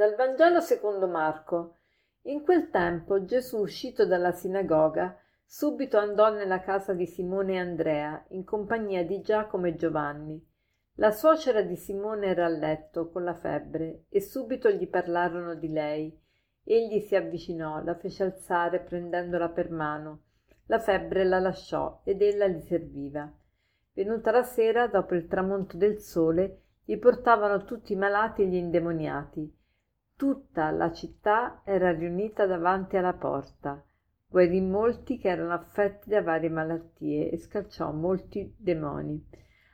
[0.00, 1.76] Dal Vangelo secondo Marco.
[2.22, 5.14] In quel tempo Gesù, uscito dalla sinagoga,
[5.44, 10.42] subito andò nella casa di Simone e Andrea, in compagnia di Giacomo e Giovanni.
[10.94, 15.68] La suocera di Simone era a letto con la febbre e subito gli parlarono di
[15.68, 16.18] lei.
[16.64, 20.22] Egli si avvicinò, la fece alzare prendendola per mano.
[20.68, 23.30] La febbre la lasciò ed ella gli serviva.
[23.92, 28.54] Venuta la sera, dopo il tramonto del sole, gli portavano tutti i malati e gli
[28.54, 29.58] indemoniati
[30.20, 33.82] Tutta la città era riunita davanti alla porta.
[34.28, 39.18] Guarì molti che erano affetti da varie malattie e scacciò molti demoni.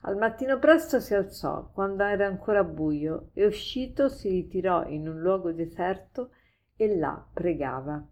[0.00, 5.20] Al mattino presto si alzò, quando era ancora buio, e uscito si ritirò in un
[5.20, 6.30] luogo deserto
[6.74, 8.02] e là pregava.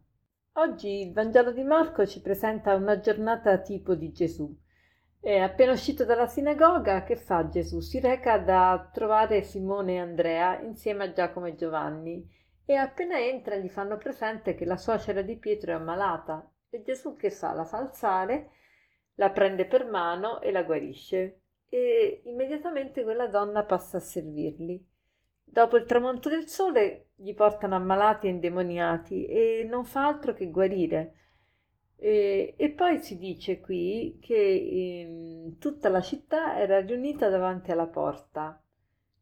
[0.57, 4.55] Oggi il Vangelo di Marco ci presenta una giornata tipo di Gesù.
[5.21, 7.81] E appena uscito dalla sinagoga, che fa Gesù?
[7.81, 12.27] Si reca da trovare Simone e Andrea insieme a Giacomo e Giovanni
[12.65, 17.17] e appena entra gli fanno presente che la suocera di Pietro è ammalata e Gesù
[17.17, 17.53] che fa?
[17.53, 18.51] La fa alzare,
[19.15, 24.87] la prende per mano e la guarisce e immediatamente quella donna passa a servirli.
[25.43, 30.51] Dopo il tramonto del sole gli portano ammalati e indemoniati e non fa altro che
[30.51, 31.15] guarire.
[32.01, 37.89] E, e poi si dice qui che eh, tutta la città era riunita davanti alla
[37.89, 38.63] porta.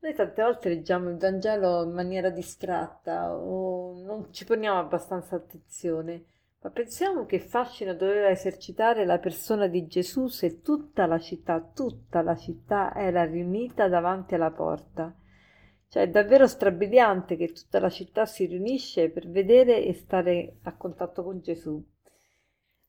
[0.01, 6.27] Noi tante volte leggiamo il Vangelo in maniera distratta o non ci poniamo abbastanza attenzione,
[6.61, 12.21] ma pensiamo che fascino doveva esercitare la persona di Gesù se tutta la città, tutta
[12.21, 15.17] la città era riunita davanti alla porta.
[15.89, 20.77] Cioè è davvero strabiliante che tutta la città si riunisce per vedere e stare a
[20.77, 21.83] contatto con Gesù.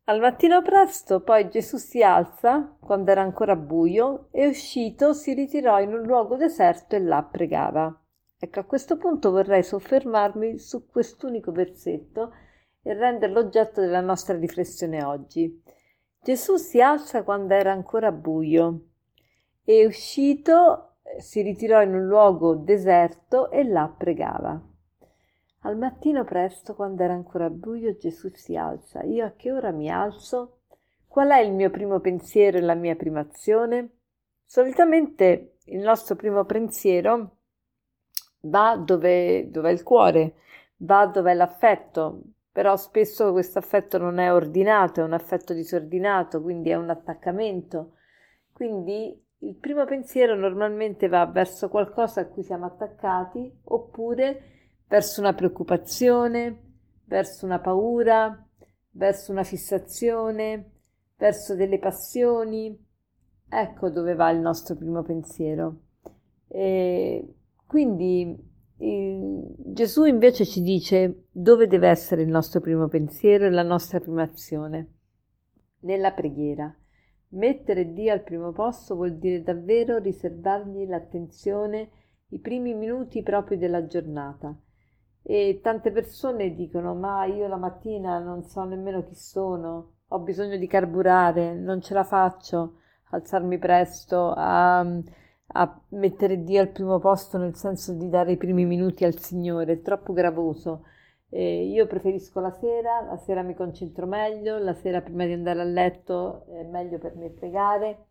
[0.09, 5.81] Al mattino presto poi Gesù si alza, quando era ancora buio, e uscito si ritirò
[5.81, 7.93] in un luogo deserto e là pregava.
[8.39, 12.31] Ecco, a questo punto vorrei soffermarmi su quest'unico versetto
[12.81, 15.61] e renderlo oggetto della nostra riflessione oggi.
[16.23, 18.91] Gesù si alza quando era ancora buio
[19.65, 24.57] e uscito si ritirò in un luogo deserto e là pregava.
[25.67, 29.03] Al mattino presto, quando era ancora buio, Gesù si alza.
[29.03, 30.59] Io a che ora mi alzo?
[31.05, 33.89] Qual è il mio primo pensiero e la mia prima azione?
[34.45, 37.39] Solitamente il nostro primo pensiero
[38.43, 40.35] va dove, dove è il cuore,
[40.77, 46.41] va dove è l'affetto, però spesso questo affetto non è ordinato, è un affetto disordinato,
[46.41, 47.95] quindi è un attaccamento.
[48.53, 54.55] Quindi il primo pensiero normalmente va verso qualcosa a cui siamo attaccati oppure
[54.87, 56.61] verso una preoccupazione,
[57.05, 58.45] verso una paura,
[58.91, 60.71] verso una fissazione,
[61.17, 62.85] verso delle passioni.
[63.49, 65.81] Ecco dove va il nostro primo pensiero.
[66.47, 73.63] E quindi Gesù invece ci dice dove deve essere il nostro primo pensiero e la
[73.63, 74.93] nostra prima azione.
[75.79, 76.73] Nella preghiera.
[77.29, 81.89] Mettere Dio al primo posto vuol dire davvero riservargli l'attenzione
[82.29, 84.57] i primi minuti proprio della giornata
[85.29, 90.55] e tante persone dicono ma io la mattina non so nemmeno chi sono, ho bisogno
[90.55, 92.77] di carburare, non ce la faccio
[93.09, 98.65] alzarmi presto, a, a mettere Dio al primo posto nel senso di dare i primi
[98.65, 100.83] minuti al Signore, è troppo gravoso.
[101.29, 105.59] Eh, io preferisco la sera, la sera mi concentro meglio, la sera prima di andare
[105.59, 108.05] a letto è meglio per me pregare.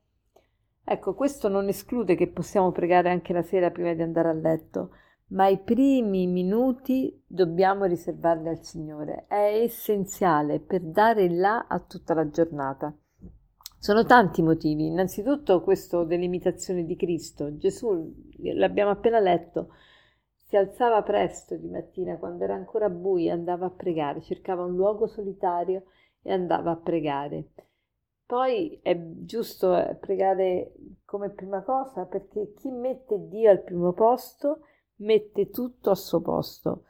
[0.84, 4.90] Ecco, questo non esclude che possiamo pregare anche la sera prima di andare a letto,
[5.28, 9.24] ma i primi minuti dobbiamo riservarli al Signore.
[9.26, 12.94] È essenziale per dare là a tutta la giornata.
[13.78, 14.86] Sono tanti motivi.
[14.86, 17.56] Innanzitutto questo dell'imitazione di Cristo.
[17.56, 18.12] Gesù,
[18.54, 19.70] l'abbiamo appena letto,
[20.34, 25.06] si alzava presto di mattina quando era ancora buio, andava a pregare, cercava un luogo
[25.08, 25.84] solitario
[26.22, 27.50] e andava a pregare.
[28.24, 30.72] Poi è giusto pregare
[31.04, 34.60] come prima cosa perché chi mette Dio al primo posto
[34.96, 36.84] mette tutto al suo posto.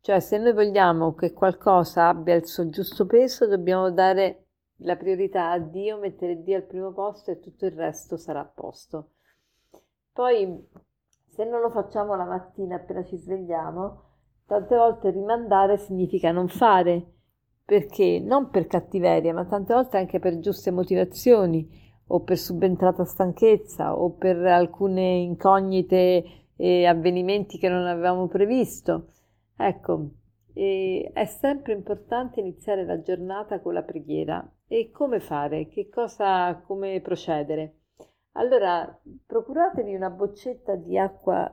[0.00, 4.46] Cioè, se noi vogliamo che qualcosa abbia il suo giusto peso, dobbiamo dare
[4.82, 8.50] la priorità a Dio, mettere Dio al primo posto e tutto il resto sarà a
[8.52, 9.10] posto.
[10.12, 10.68] Poi,
[11.28, 14.02] se non lo facciamo la mattina appena ci svegliamo,
[14.46, 17.12] tante volte rimandare significa non fare,
[17.64, 21.78] perché non per cattiveria, ma tante volte anche per giuste motivazioni,
[22.08, 29.12] o per subentrata stanchezza, o per alcune incognite e avvenimenti che non avevamo previsto.
[29.56, 30.10] Ecco,
[30.52, 34.46] è sempre importante iniziare la giornata con la preghiera.
[34.68, 35.68] E come fare?
[35.68, 37.76] Che cosa, come procedere?
[38.32, 41.50] Allora, procuratevi una boccetta di acqua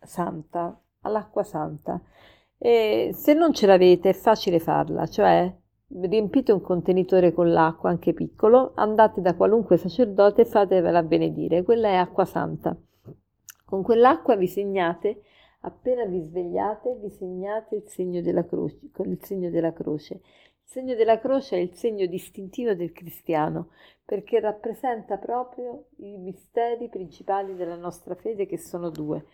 [0.00, 2.02] santa, all'acqua santa.
[2.58, 5.50] E se non ce l'avete è facile farla, cioè
[5.86, 11.88] riempite un contenitore con l'acqua, anche piccolo, andate da qualunque sacerdote e fatevela benedire, quella
[11.88, 12.76] è acqua santa.
[13.70, 15.22] Con quell'acqua vi segnate,
[15.60, 20.14] appena vi svegliate, vi segnate il segno della croce, con il segno della croce.
[20.14, 23.68] Il segno della croce è il segno distintivo del cristiano,
[24.04, 29.26] perché rappresenta proprio i misteri principali della nostra fede, che sono due.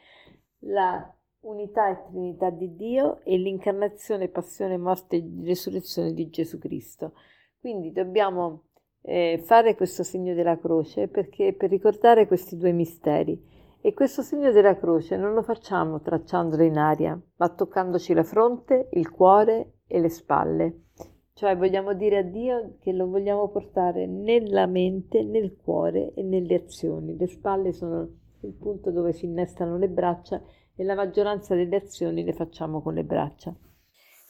[0.64, 1.10] La
[1.40, 7.14] unità e trinità di Dio e l'incarnazione, passione, morte e risurrezione di Gesù Cristo.
[7.58, 8.64] Quindi dobbiamo
[9.00, 13.55] eh, fare questo segno della croce perché per ricordare questi due misteri.
[13.86, 18.88] E questo segno della croce non lo facciamo tracciandolo in aria, ma toccandoci la fronte,
[18.94, 20.86] il cuore e le spalle.
[21.32, 26.56] Cioè vogliamo dire a Dio che lo vogliamo portare nella mente, nel cuore e nelle
[26.56, 27.16] azioni.
[27.16, 28.10] Le spalle sono
[28.40, 30.42] il punto dove si innestano le braccia
[30.74, 33.54] e la maggioranza delle azioni le facciamo con le braccia.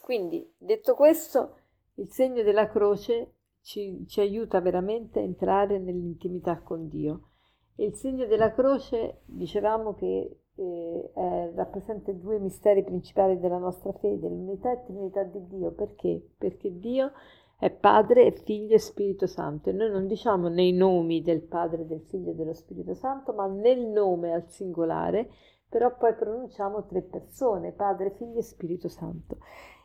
[0.03, 1.61] Quindi, detto questo,
[1.95, 7.31] il segno della croce ci, ci aiuta veramente a entrare nell'intimità con Dio.
[7.77, 13.93] Il segno della croce, dicevamo che eh, è, rappresenta i due misteri principali della nostra
[13.93, 15.71] fede, l'unità e trinità di Dio.
[15.73, 16.23] Perché?
[16.37, 17.13] Perché Dio
[17.59, 19.71] è Padre, Figlio e Spirito Santo.
[19.71, 23.47] E noi non diciamo nei nomi del Padre, del Figlio e dello Spirito Santo, ma
[23.47, 25.29] nel nome al singolare
[25.69, 29.39] però poi pronunciamo tre persone, Padre, Figlio e Spirito Santo.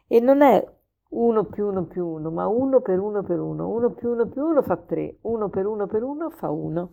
[0.08, 0.66] E non è
[1.10, 3.68] uno più uno più uno, ma uno per uno per uno.
[3.68, 6.92] Uno più uno più uno fa tre, uno per uno per uno fa uno.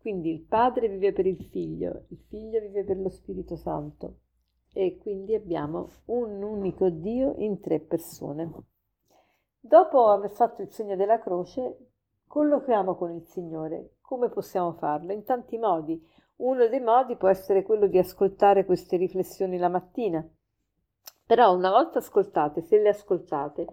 [0.00, 4.20] Quindi il Padre vive per il Figlio, il Figlio vive per lo Spirito Santo.
[4.72, 8.50] E quindi abbiamo un unico Dio in tre persone.
[9.60, 11.90] Dopo aver fatto il segno della croce,
[12.26, 13.96] colloquiamo con il Signore.
[14.00, 15.12] Come possiamo farlo?
[15.12, 16.02] In tanti modi.
[16.36, 20.26] Uno dei modi può essere quello di ascoltare queste riflessioni la mattina.
[21.26, 23.66] Però una volta ascoltate, se le ascoltate,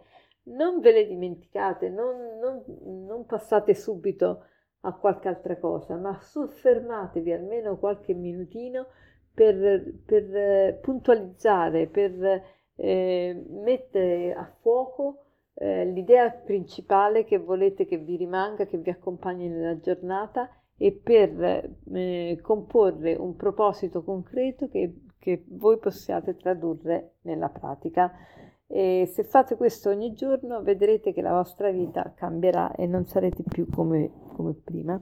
[0.47, 2.63] non ve le dimenticate, non, non,
[3.05, 4.43] non passate subito
[4.87, 8.87] a qualche altra cosa, ma soffermatevi almeno qualche minutino
[9.33, 12.43] per, per eh, puntualizzare, per
[12.75, 15.23] eh, mettere a fuoco
[15.55, 21.71] eh, l'idea principale che volete che vi rimanga, che vi accompagni nella giornata e per
[21.93, 28.11] eh, comporre un proposito concreto che, che, voi possiate tradurre nella pratica.
[28.67, 33.43] E se fate questo ogni giorno vedrete che la vostra vita cambierà e non sarete
[33.43, 35.01] più come, come prima.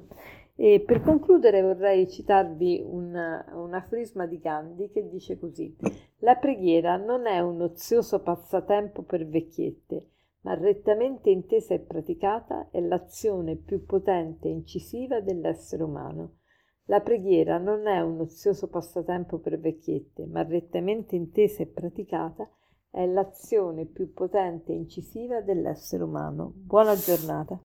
[0.55, 3.13] E per concludere vorrei citarvi un,
[3.53, 5.75] un aforisma di Gandhi che dice così:
[6.19, 10.07] La preghiera non è un ozioso passatempo per vecchiette,
[10.41, 16.37] ma rettamente intesa e praticata è l'azione più potente e incisiva dell'essere umano.
[16.85, 22.49] La preghiera non è un ozioso passatempo per vecchiette, ma rettamente intesa e praticata
[22.91, 26.53] è l'azione più potente e incisiva dell'essere umano.
[26.55, 27.59] Buona giornata.